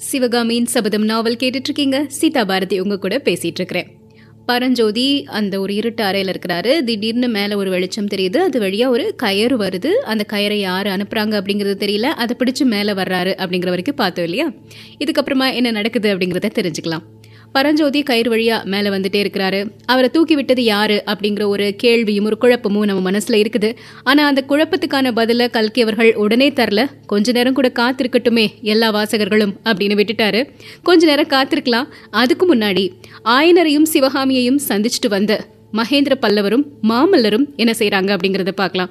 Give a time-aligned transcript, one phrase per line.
[0.00, 3.88] சிவகாமியின் சபதம் நாவல் கேட்டுட்டு இருக்கீங்க சீதா பாரதி உங்க கூட பேசிட்டு இருக்கிறேன்
[4.46, 6.82] பரஞ்சோதி அந்த ஒரு இருட்டு அறையில் இருக்கிறாரு.
[6.82, 8.36] திடீர்னு மேலே ஒரு வெளிச்சம் தெரியுது.
[8.36, 9.86] அது வழியாக ஒரு கயறு வருது.
[9.86, 12.02] அந்த கயரை யார் அனுப்புகிறாங்க அப்படிங்கிறது தெரியல.
[12.02, 14.52] அதை பிடிச்சு மேலே வர்றாரு அப்படிங்கிற வரைக்கும் பார்த்தோம் இல்லையா?
[15.04, 17.02] இதுக்கப்புறமா என்ன நடக்குது அப்படிங்கிறத தெரிஞ்சுக்கலாம்.
[17.52, 19.70] பரஞ்சோதி கயிறு வழியா மேலே வந்துட்டே இருக்கிறாரு.
[19.84, 23.76] அவரை தூக்கி விட்டது யாரு அப்படிங்கிற ஒரு கேள்வியும் ஒரு குழப்பமும் நம்ம மனசுல இருக்குது.
[24.02, 26.86] ஆனா அந்த குழப்பத்துக்கான பதில கல்கி அவர்கள் உடனே தரல.
[27.06, 30.50] கொஞ்ச நேரம் கூட காத்திருக்கட்டுமே எல்லா வாசகர்களும் அப்படின்னு விட்டுட்டாரு.
[30.82, 31.88] கொஞ்ச நேரம் காத்திருக்கலாம்.
[32.10, 32.90] அதுக்கு முன்னாடி
[33.24, 38.90] ஆயனரையும் சிவகாமியையும் சந்திச்சுட்டு வந்த மகேந்திர பல்லவரும் மாமல்லரும் என்ன செய்கிறாங்க அப்படிங்கறத பார்க்கலாம்.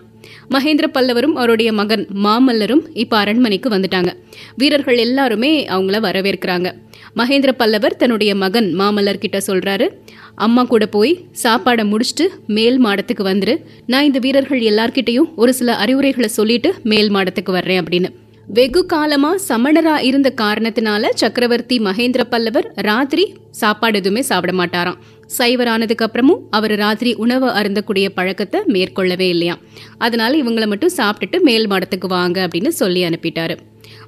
[0.52, 4.12] மகேந்திர பல்லவரும் அவருடைய மகன் மாமல்லரும் இப்ப அரண்மனைக்கு வந்துட்டாங்க.
[4.56, 6.74] வீரர்கள் எல்லாருமே அவங்கள வரவேற்கிறாங்க.
[7.16, 9.90] மகேந்திர பல்லவர் தன்னுடைய மகன் மாமல்லர் கிட்ட சொல்றாரு
[10.36, 13.64] அம்மா கூட போய் சாப்பாடை முடிச்சுட்டு மேல் மாடத்துக்கு வந்துரு.
[13.86, 18.10] நான் இந்த வீரர்கள் எல்லார்கிட்டையும் ஒரு சில அறிவுரைகளை சொல்லிட்டு மேல் மாடத்துக்கு வர்றேன் அப்படின்னு.
[18.48, 24.96] வெகு காலமா சமணரா இருந்த காரணத்தினால சக்கரவர்த்தி மகேந்திர பல்லவர் ராத்திரி சாப்பாடு எதுவுமே சாப்பிட மாட்டாராம்.
[25.38, 29.58] சைவரானதுக்கு அப்புறமும் அவர் ராத்திரி உணவு அருந்தக்கூடிய பழக்கத்தை மேற்கொள்ளவே இல்லையா
[29.98, 33.58] அதனால இவங்களை மட்டும் சாப்பிட்டுட்டு மேல் மாடத்துக்கு வாங்க அப்படின்னு சொல்லி அனுப்பிட்டாரு.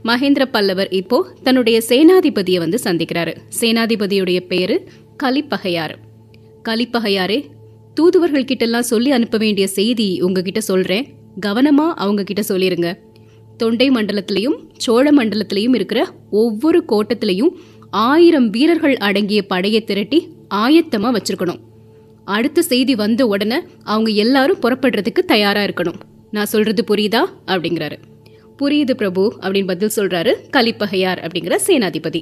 [0.03, 3.35] மகேந்திர பல்லவர் இப்போ தன்னுடைய சேனாதிபதியை வந்து சந்திக்கிறாரு.
[3.59, 4.88] சேனாதிபதியுடைய பேரு
[5.23, 5.95] கலிப்பகையாறு
[6.69, 7.45] கலிப்பகையாரே
[7.93, 11.05] தூதுவர்கள் கிட்டெல்லாம் சொல்லி அனுப்ப வேண்டிய செய்தி உங்ககிட்ட சொல்றேன்.
[11.45, 12.97] கவனமா அவங்க கிட்ட சொல்லிருங்க.
[13.58, 17.52] தொண்டை மண்டலத்திலையும் சோழ மண்டலத்திலையும் இருக்கிற ஒவ்வொரு கோட்டத்திலையும்
[17.89, 21.59] ஆயிரம் வீரர்கள் அடங்கிய படையை திரட்டி ஆயத்தமா வச்சிருக்கணும்.
[22.25, 25.99] அடுத்த செய்தி வந்த உடனே அவங்க எல்லாரும் புறப்படுறதுக்கு தயாரா இருக்கணும்.
[26.31, 27.21] நான் சொல்றது புரியுதா?
[27.47, 27.97] அப்படிங்கிறாரு.
[28.62, 32.22] புரியுது பிரபு அப்படின்னு பதில் சொல்றாரு கலிப்பகையார் அப்படிங்கிற சேனாதிபதி.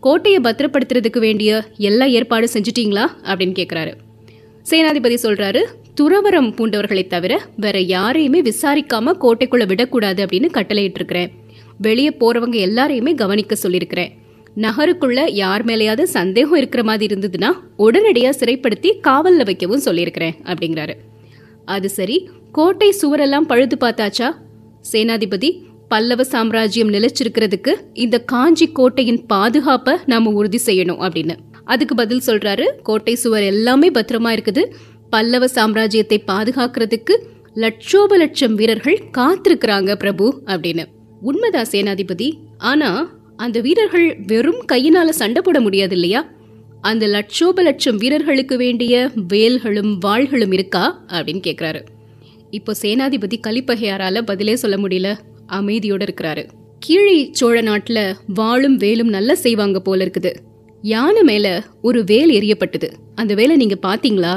[0.00, 3.92] கோட்டையை பத்திரப்படுத்துறதுக்கு வேண்டிய எல்லா ஏற்பாடும் செஞ்சுட்டீங்களா அப்படின்னு கேட்குறாரு
[4.70, 5.60] சேனாதிபதி சொல்றாரு
[6.00, 11.30] துறவரம் பூண்டவர்களை தவிர வேற யாரையுமே விசாரிக்காம கோட்டைக்குள்ள விடக்கூடாது அப்படின்னு கட்டளையிட்டு இருக்கிறேன்
[11.78, 14.12] வெளியே போறவங்க எல்லாரையுமே கவனிக்க சொல்லியிருக்கிறேன்.
[14.56, 20.94] நகருக்குள்ள யார் மேலேயாவது சந்தேகம் இருக்கிற மாதிரி இருந்ததுன்னா உடனடியா சிறைப்படுத்தி காவல்ல வைக்கவும் சொல்லியிருக்கிறேன் அப்படிங்கிறாரு.
[21.64, 24.28] அது சரி கோட்டை சுவரெல்லாம் பழுது பார்த்தாச்சா?
[24.92, 31.36] சேனாதிபதி பல்லவ சாம்ராஜ்யம் நிலைச்சிருக்கிறதுக்கு இந்த காஞ்சி கோட்டையின் பாதுகாப்பை நாம உறுதி செய்யணும் அப்படின்னு.
[31.64, 34.72] அதுக்கு பதில் சொல்றாரு கோட்டை சுவர் எல்லாமே பத்திரமா இருக்குது.
[35.10, 37.22] பல்லவ சாம்ராஜ்யத்தை பாதுகாக்கிறதுக்கு
[37.54, 40.84] லட்சோப லட்சம் வீரர்கள் காத்திருக்கிறாங்க பிரபு அப்படின்னு.
[41.20, 42.32] உண்மைதான் சேனாதிபதி?
[42.58, 46.30] ஆனா அந்த வீரர்கள் வெறும் கையினால சண்டை போட முடியாது இல்லையா?
[46.80, 51.80] அந்த லட்சோப லட்சம் வீரர்களுக்கு வேண்டிய வேல்களும் வாள்களும் இருக்கா அப்படின்னு கேக்குறாரு.
[52.58, 55.08] இப்போ சேனாதிபதி கலிப்பகையாரால பதிலே சொல்ல முடியல.
[55.58, 56.42] அமைதியோட இருக்கிறாரு.
[56.84, 57.98] கீழே சோழ நாட்டுல
[58.38, 60.32] வாளும் வேலும் நல்லா செய்வாங்க போல இருக்குது.
[60.92, 61.46] யானை மேல
[61.88, 62.88] ஒரு வேல் எரியப்பட்டது
[63.20, 64.34] அந்த வேலை நீங்க பாத்தீங்களா?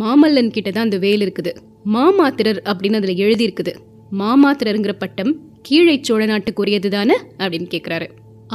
[0.00, 1.52] மாமல்லன் கிட்ட தான் அந்த வேல் இருக்குது.
[1.94, 3.72] மாமாத்திரர் அப்படின்னு அதுல எழுதி இருக்குது
[4.20, 5.32] மாமாத்திரருங்கிற பட்டம்
[5.66, 8.06] கீழே சோழ நாட்டுக்குரியது தானே அப்படின்னு கேக்குறாரு.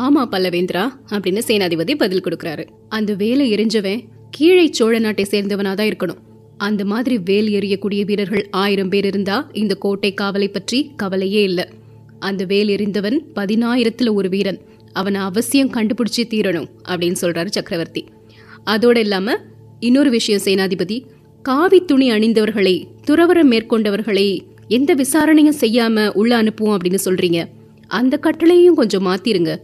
[0.05, 0.83] ஆமா பல்லவேந்திரா
[1.15, 2.63] அப்படின்னு சேனாதிபதி பதில் கொடுக்கறாரு.
[2.97, 4.01] அந்த வேலை எரிஞ்சவன்
[4.37, 6.21] கீழே சோழ நாட்டை சேர்ந்தவனாக தான் இருக்கணும்.
[6.57, 11.65] அந்த மாதிரி வேல் எறியக்கூடிய வீரர்கள் ஆயிரம் பேர் இருந்தா இந்த கோட்டை காவலை பற்றி கவலையே இல்லை.
[12.19, 14.59] அந்த வேல் எறிந்தவன் பதினாயிரத்துல ஒரு வீரன்.
[14.93, 18.05] அவனை அவசியம் கண்டுபிடிச்சி தீரணும் அப்படின்னு சொல்றாரு சக்கரவர்த்தி.
[18.65, 19.37] அதோட இல்லாம
[19.79, 21.01] இன்னொரு விஷயம் சேனாதிபதி
[21.41, 27.45] காவி துணி அணிந்தவர்களை துறவரம் மேற்கொண்டவர்களை எந்த விசாரணையும் செய்யாம உள்ள அனுப்புவோம் அப்படின்னு சொல்றீங்க.
[27.87, 29.57] அந்த கட்டளையும் கொஞ்சம் மாத்திருங்க.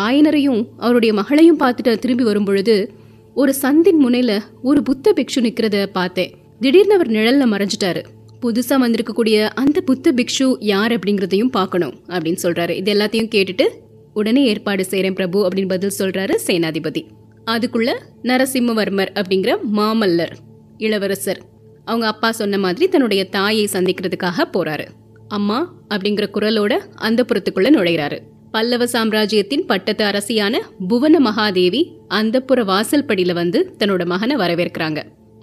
[0.00, 2.92] ஆயனரையும் அவருடைய மகளையும் பார்த்துட்டு திரும்பி வரும் பொழுது
[3.34, 6.34] ஒரு சந்தின் முனையில ஒரு புத்த பிக்ஷு நிக்கிறத பார்த்தேன்.
[6.60, 8.04] திடீர்னு அவர் நிழல்ல மறைஞ்சிட்டாரு.
[8.42, 12.70] புதுசா வந்திருக்கக்கூடிய அந்த புத்த பிக்ஷு யார் அப்படிங்கறதையும் பார்க்கணும் அப்படின்னு சொல்றாரு.
[12.70, 13.68] இது எல்லாத்தையும் கேட்டுட்டு
[14.14, 17.06] உடனே ஏற்பாடு செய்கிறேன் பிரபு அப்படின்னு பதில் சொல்றாரு சேனாதிபதி.
[17.46, 20.32] அதுக்குள்ள நரசிம்மவர்மர் அப்படிங்கிற மாமல்லர்
[20.78, 21.42] இளவரசர்
[21.84, 24.86] அவங்க அப்பா சொன்ன மாதிரி தன்னுடைய தாயை சந்திக்கிறதுக்காக போறாரு.
[25.28, 28.18] அம்மா அப்படிங்கிற குரலோட அந்த புறத்துக்குள்ள நுழைகிறாரு
[28.52, 30.54] பல்லவ சாம்ராஜ்யத்தின் பட்டத்து அரசியான
[30.88, 35.02] புவன மகாதேவி அந்தப்புற வாசல் படியில வந்து தன்னோட மகனை வரவேற்கிறாங்க.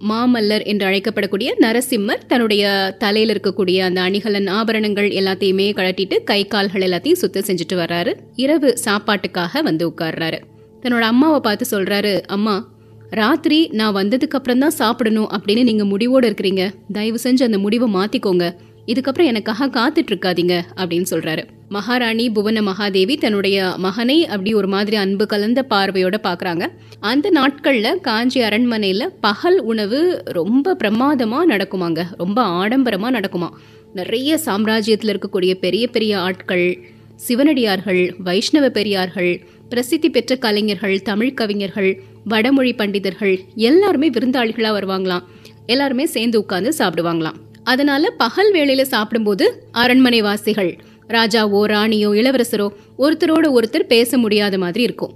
[0.09, 7.21] மாமல்லர் என்று அழைக்கப்படக்கூடிய நரசிம்மர் தன்னுடைய தலையில இருக்கக்கூடிய அந்த அணிகலன் ஆபரணங்கள் எல்லாத்தையுமே கழட்டிட்டு கை கால்கள் எல்லாத்தையும்
[7.23, 8.13] சுத்தம் செஞ்சுட்டு வர்றாரு.
[8.35, 10.39] இரவு சாப்பாட்டுக்காக வந்து உட்கார்றாரு.
[10.81, 12.77] தன்னோட அம்மாவை பார்த்து சொல்றாரு அம்மா
[13.09, 16.73] ராத்திரி நான் வந்ததுக்கு அப்புறம் தான் சாப்பிடணும் அப்படின்னு நீங்க முடிவோடு இருக்கிறீங்க.
[16.93, 18.55] தயவு செஞ்சு அந்த முடிவை மாத்திக்கோங்க.
[18.89, 21.43] இதுக்கப்புறம் எனக்காக காத்துட்டு இருக்காதீங்க அப்படின்னு சொல்றாரு.
[21.69, 26.67] மகாராணி புவன மகாதேவி தன்னுடைய மகனை அப்படி ஒரு மாதிரி அன்பு கலந்த பார்வையோட பாக்குறாங்க.
[26.99, 32.05] அந்த நாட்கள்ல காஞ்சி அரண்மனையில பகல் உணவு ரொம்ப பிரமாதமா நடக்குமாங்க.
[32.17, 33.49] ரொம்ப ஆடம்பரமா நடக்குமா.
[33.93, 42.73] நிறைய சாம்ராஜ்யத்துல இருக்கக்கூடிய பெரிய பெரிய ஆட்கள் சிவனடியார்கள் வைஷ்ணவ பெரியார்கள் பிரசித்தி பெற்ற கலைஞர்கள் தமிழ் கவிஞர்கள் வடமொழி
[42.73, 45.23] பண்டிதர்கள் எல்லாருமே விருந்தாளிகளா வருவாங்களாம்.
[45.65, 47.39] எல்லாருமே சேர்ந்து உட்காந்து சாப்பிடுவாங்களாம்.
[47.63, 50.77] அதனால பகல் வேளையில சாப்பிடும்போது அரண்மனை வாசிகள்
[51.07, 55.13] ராஜாவோ ராணியோ இளவரசரோ ஒருத்தரோட ஒருத்தர் பேச முடியாத மாதிரி இருக்கும்.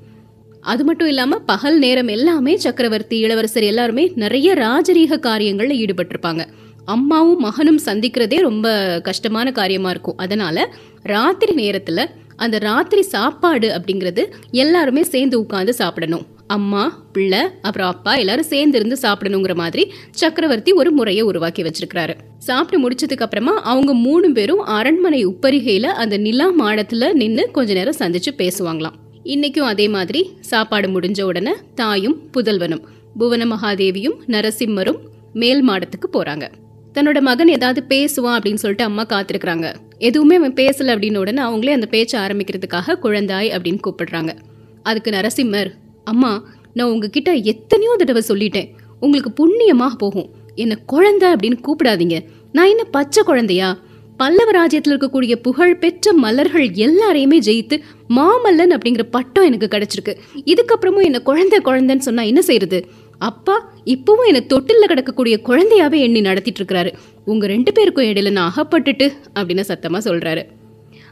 [0.62, 6.46] அது மட்டும் இல்லாம பகல் நேரம் எல்லாமே சக்கரவர்த்தி இளவரசர் எல்லாருமே நிறைய ராஜரீக காரியங்கள்ல ஈடுபட்டிருப்பாங்க.
[6.86, 10.18] அம்மாவும் மகனும் சந்திக்கிறதே ரொம்ப கஷ்டமான காரியமா இருக்கும்.
[10.18, 12.06] அதனால ராத்திரி நேரத்துல
[12.36, 16.26] அந்த ராத்திரி சாப்பாடு அப்படிங்கிறது எல்லாருமே சேர்ந்து உட்காந்து சாப்பிடணும்.
[16.48, 22.14] அம்மா பிள்ளை அப்புறம் அப்பா எல்லாரும் சேர்ந்து இருந்து சாப்பிடணுங்கிற மாதிரி சக்கரவர்த்தி ஒரு முறையை உருவாக்கி வச்சிருக்கிறாரு.
[22.38, 28.32] சாப்பிட்டு முடிச்சதுக்கு அப்புறமா அவங்க மூணு பேரும் அரண்மனை உப்பரிகையில அந்த நிலா மாடத்துல நின்று கொஞ்ச நேரம் சந்திச்சு
[28.38, 28.94] பேசுவாங்களாம்.
[29.24, 32.84] இன்னைக்கும் அதே மாதிரி சாப்பாடு முடிஞ்ச உடனே தாயும் புதல்வனும்
[33.18, 35.00] புவன மகாதேவியும் நரசிம்மரும்
[35.34, 36.48] மேல் மாடத்துக்கு போறாங்க.
[36.94, 39.74] தன்னோட மகன் ஏதாவது பேசுவான் அப்படின்னு சொல்லிட்டு அம்மா காத்திருக்கிறாங்க.
[39.98, 44.36] எதுவுமே அவன் பேசல அப்படின்னு உடனே அவங்களே அந்த பேச்சை ஆரம்பிக்கிறதுக்காக குழந்தாய் அப்படின்னு கூப்பிடுறாங்க.
[44.84, 48.70] அதுக்கு நரசிம்மர் அம்மா நான் உங்ககிட்ட எத்தனையோ தடவை சொல்லிட்டேன்.
[49.00, 50.30] உங்களுக்கு புண்ணியமாக போகும்.
[50.56, 52.26] என்னை குழந்தை அப்படின்னு கூப்பிடாதீங்க.
[52.52, 53.80] நான் என்ன பச்சை குழந்தையா?
[54.18, 60.18] பல்லவ ராஜ்யத்தில் இருக்கக்கூடிய புகழ் பெற்ற மலர்கள் எல்லாரையுமே ஜெயித்து மாமல்லன் அப்படிங்கிற பட்டம் எனக்கு கிடைச்சிருக்கு.
[60.46, 62.86] இதுக்கப்புறமும் என்னை குழந்தை குழந்தைன்னு சொன்னால் என்ன செய்யறது?
[63.18, 66.94] அப்பா இப்பவும் என்னை தொட்டில்ல கிடக்கக்கூடிய குழந்தையாவே எண்ணி நடத்திட்டு இருக்கிறாரு.
[67.26, 70.46] உங்க ரெண்டு பேருக்கும் இடையில நான் அகப்பட்டுட்டு அப்படின்னு சத்தமா சொல்றாரு.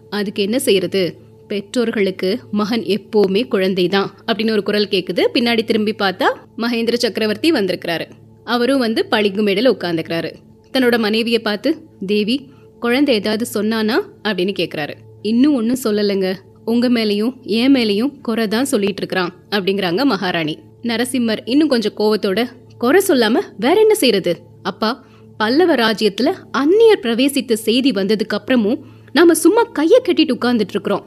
[0.09, 1.29] அதுக்கு என்ன செய்யறது?
[1.51, 5.21] பெற்றோர்களுக்கு மகன் எப்பவுமே குழந்தைதான் அப்படின்னு ஒரு குரல் கேக்குது.
[5.33, 6.25] பின்னாடி திரும்பி பார்த்தா
[6.57, 8.05] மகேந்திர சக்கரவர்த்தி வந்திருக்கிறாரு.
[8.43, 10.33] அவரும் வந்து பளிங்கு மேடையில் உட்காந்துக்கிறாரு
[10.73, 12.49] தன்னோட மனைவியை பார்த்து தேவி
[12.79, 13.95] குழந்தை ஏதாவது சொன்னானா?
[14.23, 14.93] அப்படின்னு கேக்குறாரு.
[15.21, 16.35] இன்னும் ஒன்றும் சொல்லலைங்க.
[16.65, 20.59] உங்க மேலேயும் என் மேலேயும் குறை தான் சொல்லிட்டு இருக்கிறான் அப்படிங்கிறாங்க மகாராணி.
[20.81, 25.05] நரசிம்மர் இன்னும் கொஞ்சம் கோவத்தோட குறை சொல்லாம வேற என்ன செய்யறது அப்பா
[25.37, 28.79] பல்லவ ராஜ்யத்துல அந்நியர் பிரவேசித்த செய்தி வந்ததுக்கு அப்புறமும்
[29.13, 31.05] நாம சும்மா கைய கட்டிட்டு உட்கார்ந்துட்டு இருக்கிறோம்.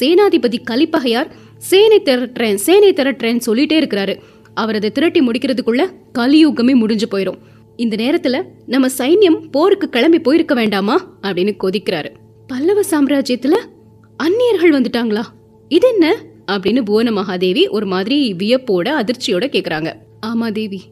[0.00, 4.20] சேனாதிபதி கலிப்பகையார் சேனை திரட்டுறேன் சேனை திரட்டுறேன்னு சொல்லிட்டே இருக்கிறாரு.
[4.54, 7.38] அவர் அதை திரட்டி முடிக்கிறதுக்குள்ள கலியுகமே முடிஞ்சு போயிடும்
[7.76, 11.18] இந்த நேரத்துல நம்ம சைன்யம் போருக்கு கிளம்பி போயிருக்க வேண்டாமா?
[11.22, 12.10] அப்படின்னு கொதிக்கிறாரு.
[12.46, 13.56] பல்லவ சாம்ராஜ்யத்துல
[14.16, 15.22] அந்நியர்கள் வந்துட்டாங்களா?
[15.68, 16.16] இது என்ன?
[16.52, 19.92] அப்படின்னு புவன மகாதேவி ஒரு மாதிரி வியப்போட அதிர்ச்சியோட கேக்குறாங்க.
[20.26, 20.82] ஆமா தேவி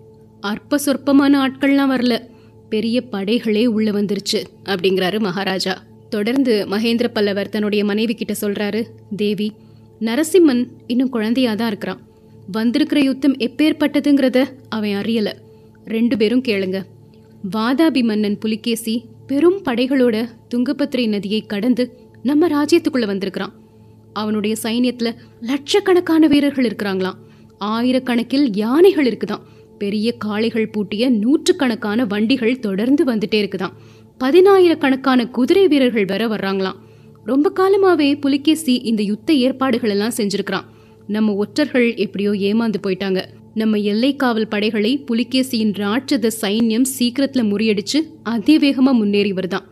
[0.41, 2.19] அற்ப சொற்பமான ஆட்கள்லாம் வரல.
[2.69, 5.83] பெரிய படைகளே உள்ள வந்துருச்சு அப்படிங்கிறாரு மகாராஜா.
[6.15, 8.81] தொடர்ந்து மகேந்திர பல்லவர் தன்னுடைய மனைவி கிட்ட சொல்றாரு
[9.17, 9.49] தேவி
[10.01, 12.01] நரசிம்மன் இன்னும் குழந்தையா தான் இருக்கிறான்.
[12.53, 14.39] வந்திருக்கிற யுத்தம் எப்பேற்பட்டதுங்கிறத
[14.69, 15.29] அவன் அறியல.
[15.87, 16.79] ரெண்டு பேரும் கேளுங்க.
[17.53, 18.95] வாதாபி மன்னன் புலிகேசி
[19.27, 20.17] பெரும் படைகளோட
[20.55, 21.85] துங்கபத்திரை நதியை கடந்து
[22.23, 23.55] நம்ம ராஜ்யத்துக்குள்ள வந்திருக்கிறான்.
[24.13, 25.11] அவனுடைய சைன்யத்துல
[25.41, 27.19] லட்சக்கணக்கான வீரர்கள் இருக்கிறாங்களாம்.
[27.65, 29.45] ஆயிரக்கணக்கில் யானைகள் இருக்குதான்
[29.79, 33.77] பெரிய காளைகள் பூட்டிய நூற்றுக்கணக்கான வண்டிகள் தொடர்ந்து வந்துட்டே இருக்குதான்
[34.21, 36.79] பதினாயிரக்கணக்கான குதிரை வீரர்கள் வேற வர்றாங்களாம்.
[37.25, 40.65] ரொம்ப காலமாவே புலிகேசி இந்த யுத்த ஏற்பாடுகள் எல்லாம் செஞ்சிருக்கிறான்.
[41.07, 43.25] நம்ம ஒற்றர்கள் எப்படியோ ஏமாந்து போயிட்டாங்க.
[43.55, 49.67] நம்ம எல்லை காவல் படைகளை புலிகேசியின் ராட்சத சைன்யம் சீக்கிரத்துல முறியடிச்சு அதிவேகமா முன்னேறி வருதான்.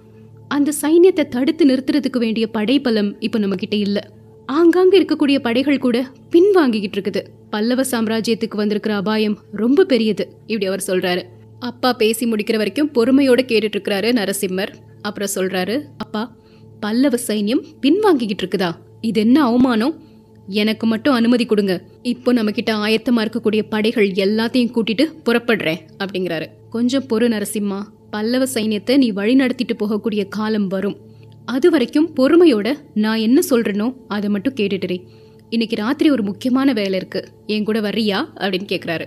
[0.49, 4.11] அந்த சைன்யத்தை தடுத்து நிறுத்துறதுக்கு வேண்டிய படைபலம் இப்ப நம்ம கிட்ட இல்ல.
[4.53, 7.23] ஆங்காங்க இருக்கக்கூடிய படைகள் கூட பின்வாங்கிக்கிட்டு இருக்குது.
[7.51, 11.23] பல்லவ சாம்ராஜ்யத்துக்கு வந்திருக்கிற அபாயம் ரொம்ப பெரியது இப்படி அவர் சொல்றாரு.
[11.61, 14.73] அப்பா பேசி முடிக்கிற வரைக்கும் பொறுமையோடு கேட்டுட்டு இருக்கிறாரு நரசிம்மர்.
[15.03, 16.37] அப்புறம் சொல்றாரு அப்பா
[16.81, 18.73] பல்லவ சைன்யம் பின்வாங்கிக்கிட்டு இருக்குதா?
[19.01, 20.03] இது என்ன அவமானம்?
[20.49, 21.83] எனக்கு மட்டும் அனுமதி கொடுங்க.
[22.03, 26.47] இப்போ நம்ம கிட்ட ஆயத்தமா இருக்கக்கூடிய படைகள் எல்லாத்தையும் கூட்டிட்டு புறப்படுறேன் அப்படிங்கிறாரு.
[26.71, 27.83] கொஞ்சம் பொறு நரசிம்மா.
[28.11, 30.97] பல்லவ சைன்யத்தை நீ வழி நடத்திட்டு போகக்கூடிய காலம் வரும்.
[31.45, 35.07] அது வரைக்கும் பொறுமையோட நான் என்ன சொல்றேனோ அதை மட்டும் கேட்டுட்டுறேன்
[35.49, 37.29] இன்னைக்கு ராத்திரி ஒரு முக்கியமான வேலை இருக்கு.
[37.47, 38.29] என் கூட வர்றியா?
[38.35, 39.05] அப்படின்னு கேக்குறாரு.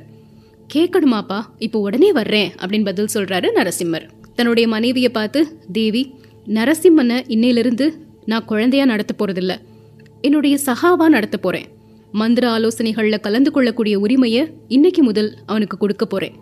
[0.74, 4.06] கேட்கணுமாப்பா இப்போ உடனே வர்றேன் அப்படின்னு பதில் சொல்றாரு நரசிம்மர்.
[4.36, 6.14] தன்னுடைய மனைவியை பார்த்து தேவி
[6.48, 7.90] நரசிம்மனை இன்னையிலிருந்து
[8.26, 9.56] நான் குழந்தையா நடத்த போறதில்ல.
[10.22, 11.68] என்னுடைய சகாவா நடத்த போறேன்.
[12.12, 16.36] மந்திர ஆலோசனைகளில் கலந்து கொள்ளக்கூடிய உரிமையை இன்னைக்கு முதல் அவனுக்கு கொடுக்க போறேன்.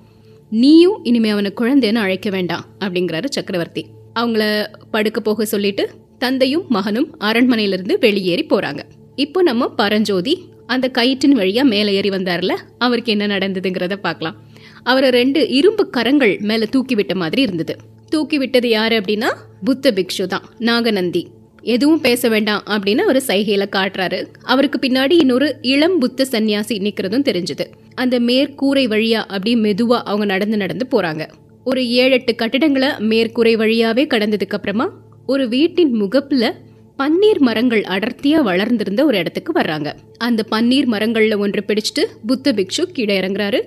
[0.50, 3.86] நீயும் இனிமே அவனை குழந்தைன்னு அழைக்க வேண்டாம் அப்படிங்கிறாரு சக்கரவர்த்தி.
[4.20, 8.80] அவங்கள படுக்க போக சொல்லிட்டு தந்தையும் மகனும் அரண்மனையிலிருந்து வெளியேறி போறாங்க.
[9.16, 12.58] இப்போ நம்ம பரஞ்சோதி அந்த கயிற்றின் வழியாக மேலே ஏறி வந்தார்ல?
[12.78, 14.36] அவருக்கு என்ன நடந்ததுங்கிறத பார்க்கலாம்.
[14.84, 17.76] அவரை ரெண்டு இரும்பு கரங்கள் மேலே தூக்கி விட்ட மாதிரி இருந்தது.
[18.10, 19.34] தூக்கி விட்டது யார் அப்படின்னா?
[19.64, 21.28] புத்த பிக்ஷு தான் நாகநந்தி.
[21.62, 24.28] எதுவும் பேச வேண்டாம் அப்படின்னு ஒரு சைகையில காட்டுறாரு.
[24.44, 27.66] அவருக்கு பின்னாடி இன்னொரு இளம் புத்த சன்னியாசி நிக்கிறதும் தெரிஞ்சது.
[27.96, 31.30] அந்த மேற்கூரை வழியா அப்படியே மெதுவா அவங்க நடந்து நடந்து போறாங்க.
[31.64, 36.54] ஒரு ஏழு எட்டு கட்டிடங்களை மேற்கூரை வழியாவே கடந்ததுக்கு அப்புறமா ஒரு வீட்டின் முகப்புல
[36.98, 39.94] பன்னீர் மரங்கள் அடர்த்தியா வளர்ந்திருந்த ஒரு இடத்துக்கு வர்றாங்க.
[40.18, 43.62] அந்த பன்னீர் மரங்கள்ல ஒன்று பிடிச்சிட்டு புத்த பிக்ஷு கீழே இறங்குறாரு.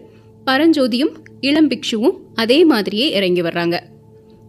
[0.47, 3.81] பரஞ்சோதியும் இளம் பிக்ஷுவும் அதே மாதிரியே இறங்கி வர்றாங்க.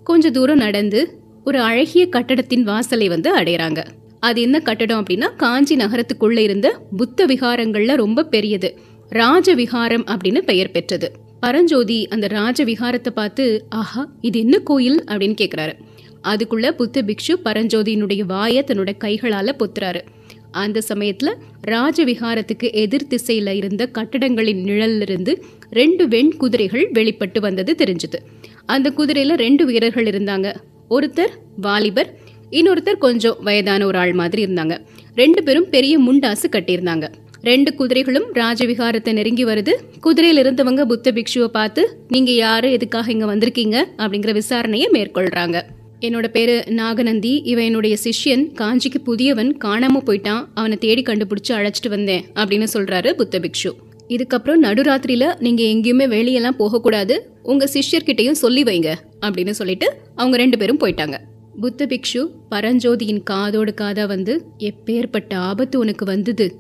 [0.04, 3.86] கொஞ்ச தூரம் நடந்து ஒரு அழகிய கட்டடத்தின் வாசலை வந்து அடையிறாங்க.
[4.20, 8.78] அது என்ன கட்டடம் அப்படின்னா காஞ்சி நகரத்துக்குள்ள இருந்த புத்த விகாரங்கள்ல ரொம்ப பெரியது.
[9.10, 11.12] ராஜ விகாரம் அப்படின்னு பெயர் பெற்றது.
[11.40, 15.04] பரஞ்சோதி அந்த ராஜ விகாரத்தை பார்த்து ஆஹா இது என்ன கோயில்?
[15.08, 15.74] அப்படின்னு கேக்குறாரு.
[16.26, 20.02] அதுக்குள்ள புத்த பிக்ஷு பரஞ்சோதியினுடைய வாயை தன்னோட கைகளால பொத்துறாரு.
[20.52, 21.34] அந்த சமயத்துல
[21.68, 28.20] ராஜவிகாரத்துக்கு எதிர் திசையில இருந்த கட்டடங்களின் நிழல்ல இருந்து ரெண்டு வெண் குதிரைகள் வெளிப்பட்டு வந்தது தெரிஞ்சது.
[28.66, 30.56] அந்த குதிரையில ரெண்டு வீரர்கள் இருந்தாங்க.
[30.90, 32.18] ஒருத்தர் வாலிபர்
[32.52, 34.80] இன்னொருத்தர் கொஞ்சம் வயதான ஒரு ஆள் மாதிரி இருந்தாங்க.
[35.16, 37.08] ரெண்டு பேரும் பெரிய முண்டாசு கட்டியிருந்தாங்க.
[37.42, 39.74] ரெண்டு குதிரைகளும் ராஜவிகாரத்தை நெருங்கி வருது.
[40.04, 42.72] குதிரையில இருந்தவங்க புத்த பிக்ஷுவை பார்த்து நீங்க யாரு?
[42.72, 44.02] எதுக்காக இங்க வந்திருக்கீங்க?
[44.02, 45.62] அப்படிங்கிற விசாரணையை மேற்கொள்றாங்க.
[46.00, 47.42] என்னோட பேரு நாகநந்தி.
[47.42, 48.52] இவன் என்னுடைய சிஷ்யன்.
[48.54, 49.58] காஞ்சிக்கு புதியவன்.
[49.66, 53.72] காணாம போயிட்டான் அவனை தேடி கண்டுபிடிச்சு அழைச்சிட்டு வந்தேன் அப்படின்னு சொல்றாரு புத்த பிக்ஷு.
[54.10, 57.30] இதுக்கப்புறம் நடுராத்திரியில நீங்க எங்கேயுமே வெளியெல்லாம் போகக்கூடாது.
[57.44, 61.18] உங்க சிஷ்யர்கிட்டயும் சொல்லி வைங்க அப்படின்னு சொல்லிட்டு அவங்க ரெண்டு பேரும் போயிட்டாங்க.
[61.62, 66.56] புத்த பிக்ஷு பரஞ்சோதியின் காதோடு காதா வந்து எப்பேற்பட்ட ஆபத்து உனக்கு வந்தது?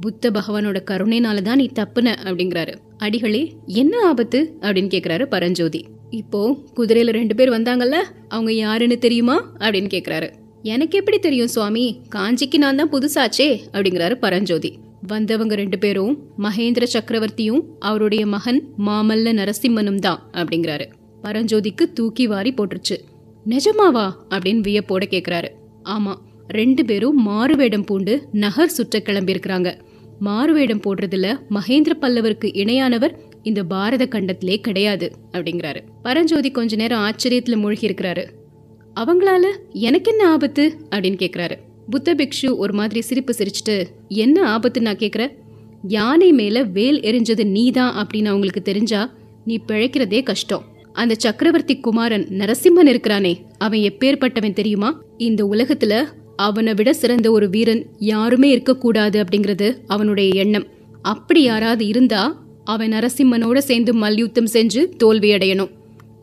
[0.00, 2.74] புத்த பகவானோட கருணைனால தான் நீ தப்புன அப்படிங்கிறாரு.
[2.98, 4.54] அடிகளே என்ன ஆபத்து?
[4.60, 5.86] அப்படின்னு கேக்குறாரு பரஞ்சோதி.
[6.12, 6.40] இப்போ
[6.74, 7.96] குதிரையில் ரெண்டு பேர் வந்தாங்கல்ல
[8.28, 9.36] அவங்க யாருன்னு தெரியுமா?
[9.58, 10.28] அப்படின்னு கேட்குறாரு
[10.62, 11.84] எனக்கு எப்படி தெரியும் சுவாமி?
[12.14, 14.70] காஞ்சிக்கு நான் தான் புதுசாச்சே அப்படிங்கிறாரு பரஞ்சோதி.
[15.06, 20.86] வந்தவங்க ரெண்டு பேரும் மகேந்திர சக்கரவர்த்தியும் அவருடைய மகன் மாமல்ல நரசிம்மனும் தான் அப்படிங்கிறாரு.
[21.22, 22.98] பரஞ்சோதிக்கு தூக்கி வாரி போட்டுருச்சு.
[23.46, 24.06] நிஜமாவா?
[24.30, 25.50] அப்படின்னு வியப்போட கேட்குறாரு
[25.82, 29.70] ஆமாம் ரெண்டு பேரும் மாறுவேடம் பூண்டு நகர் சுற்ற கிளம்பியிருக்கிறாங்க.
[30.18, 35.80] மாறுவேடம் போடுறதுல மகேந்திர பல்லவருக்கு இணையானவர் இந்த பாரத கண்டத்திலே கிடையாது அப்படிங்கிறாரு.
[36.02, 38.26] பரஞ்சோதி கொஞ்ச நேரம் ஆச்சரியத்துல மூழ்கி இருக்கிறாரு.
[39.00, 40.76] அவங்களால எனக்கு என்ன ஆபத்து?
[40.90, 41.54] அப்படின்னு கேக்குறாரு.
[41.90, 45.32] புத்த பிக்ஷு ஒரு மாதிரி சிரிப்பு சிரிச்சுட்டு என்ன ஆபத்து நான் கேக்குறேன்?
[45.88, 50.64] யானை மேல வேல் எரிஞ்சது நீதான் அப்படின்னு அவங்களுக்கு தெரிஞ்சா நீ பிழைக்கிறதே கஷ்டம்.
[50.92, 55.02] அந்த சக்கரவர்த்தி குமாரன் நரசிம்மன் இருக்கிறானே அவன் எப்பேற்பட்டவன் தெரியுமா?
[55.16, 56.06] இந்த உலகத்துல
[56.36, 60.66] அவனை விட சிறந்த ஒரு வீரன் யாருமே இருக்கக்கூடாது அப்படிங்கிறது அவனுடைய எண்ணம்.
[61.02, 65.70] அப்படி யாராவது இருந்தா அவன் நரசிம்மனோட சேர்ந்து மல்யுத்தம் செஞ்சு தோல்வியடையணும்.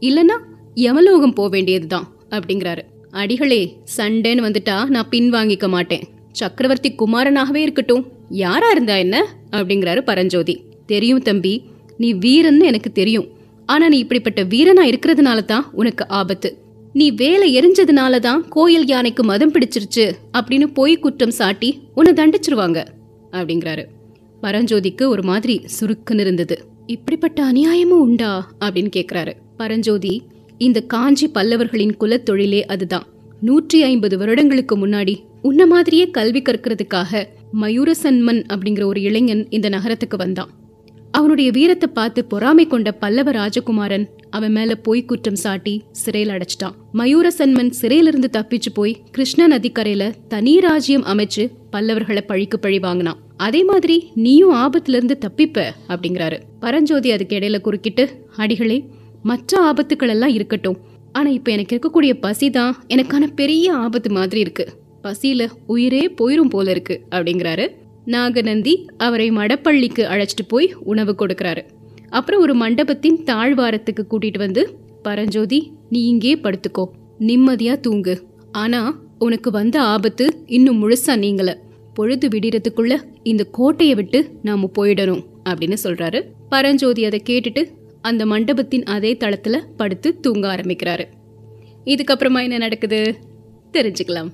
[0.01, 0.38] இல்லைன்னா இல்லனா
[0.75, 2.79] யமலோகம் போக வேண்டியதுதான் அப்படிங்கிறாரு.
[3.12, 6.03] அடிகளே சண்டேன்னு வந்துட்டா நான் பின் வாங்கிக்க மாட்டேன்.
[6.31, 9.25] சக்கரவர்த்தி குமாரனாகவே இருக்கட்டும் யாரா இருந்தா என்ன?
[9.51, 10.63] அப்படிங்கிறாரு பரஞ்சோதி.
[10.86, 11.63] தெரியும் தம்பி
[11.98, 13.27] நீ வீரன்னு எனக்கு தெரியும்.
[13.65, 16.58] ஆனா நீ இப்படிப்பட்ட வீரனா இருக்கிறதுனால தான் உனக்கு ஆபத்து.
[16.93, 22.86] நீ வேலை எரிஞ்சதுனால தான் கோயில் யானைக்கு மதம் பிடிச்சிருச்சு அப்படின்னு பொய் குற்றம் சாட்டி உன்னை தண்டிச்சிருவாங்க
[23.31, 23.86] அப்படிங்கிறாரு.
[24.41, 26.65] பரஞ்சோதிக்கு ஒரு மாதிரி சுருக்குன்னு இருந்தது.
[26.86, 28.51] இப்படிப்பட்ட அநியாயமும் உண்டா?
[28.60, 30.24] அப்படின்னு கேட்குறாரு பரஞ்சோதி
[30.58, 33.08] இந்த காஞ்சி பல்லவர்களின் குலத்தொழிலே அதுதான்.
[33.41, 37.25] நூற்றி ஐம்பது வருடங்களுக்கு முன்னாடி உன்ன மாதிரியே கல்வி கற்கிறதுக்காக
[37.62, 40.50] மயூரசன்மன் அப்படிங்கிற ஒரு இளைஞன் இந்த நகரத்துக்கு வந்தான்.
[41.11, 46.75] அவனுடைய வீரத்தை பார்த்து பொறாமை கொண்ட பல்லவ ராஜகுமாரன் அவன் மேல போய் குற்றம் சாட்டி சிறையில் அடைச்சிட்டான்.
[46.93, 53.17] மயூரசன்மன் சிறையிலிருந்து தப்பிச்சு போய் கிருஷ்ணா நதிக்கரையில தனி ராஜ்யம் அமைச்சு பல்லவர்களை பழிக்கு பழி வாங்கினான்.
[53.37, 56.39] அதே மாதிரி நீயும் ஆபத்துல இருந்து தப்பிப்ப அப்படிங்கிறாரு.
[56.59, 58.85] பரஞ்சோதி அதுக்கு இடையில குறுக்கிட்டு அடிகளே
[59.23, 60.77] மற்ற ஆபத்துக்கள் எல்லாம் இருக்கட்டும்.
[61.11, 64.67] ஆனா இப்ப எனக்கு இருக்கக்கூடிய பசி தான் எனக்கான பெரிய ஆபத்து மாதிரி இருக்கு.
[65.03, 67.67] பசியில உயிரே போயிரும் போல இருக்கு அப்படிங்கிறாரு.
[68.09, 71.61] நாகநந்தி அவரை மடப்பள்ளிக்கு அழைச்சிட்டு போய் உணவு கொடுக்கறாரு.
[72.09, 76.85] அப்புறம் ஒரு மண்டபத்தின் தாழ்வாரத்துக்கு கூட்டிட்டு வந்து பரஞ்சோதி நீ இங்கே படுத்துக்கோ.
[77.19, 78.25] நிம்மதியா தூங்கு.
[78.51, 81.57] ஆனா உனக்கு வந்த ஆபத்து இன்னும் முழுசா நீங்கள
[81.93, 86.23] பொழுது விடிறதுக்குள்ள இந்த கோட்டையை விட்டு நாம போயிடணும் அப்படின்னு சொல்றாரு.
[86.49, 87.67] பரஞ்சோதி அதை கேட்டுட்டு
[88.01, 91.05] அந்த மண்டபத்தின் அதே தளத்துல படுத்து தூங்க ஆரம்பிக்கிறாரு.
[91.85, 93.15] இதுக்கப்புறமா என்ன நடக்குது?
[93.73, 94.29] தெரிஞ்சுக்கலாம்.